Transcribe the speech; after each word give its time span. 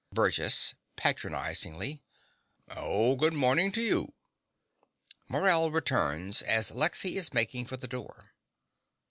BURGESS 0.11 0.73
(patronizingly). 0.95 2.01
Oh, 2.67 3.15
good 3.15 3.35
morning 3.35 3.71
to 3.73 3.81
you. 3.83 4.13
(Morell 5.27 5.69
returns 5.69 6.41
as 6.41 6.71
Lexy 6.71 7.17
is 7.17 7.35
making 7.35 7.65
for 7.67 7.77
the 7.77 7.87
door.) 7.87 8.33